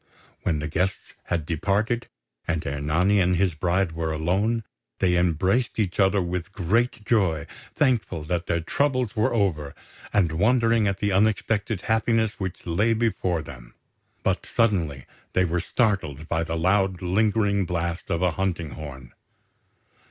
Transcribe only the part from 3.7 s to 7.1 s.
were alone, they embraced each other with great